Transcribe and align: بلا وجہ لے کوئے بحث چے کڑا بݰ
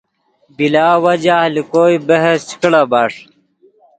بلا 0.57 0.87
وجہ 1.03 1.37
لے 1.53 1.61
کوئے 1.71 1.95
بحث 2.07 2.39
چے 2.47 2.55
کڑا 2.61 2.81
بݰ 2.91 3.13